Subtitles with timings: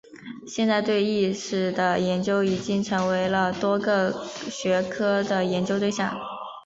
[0.47, 4.11] 现代对意识的研究已经成为了多个
[4.49, 6.19] 学科的研究对象。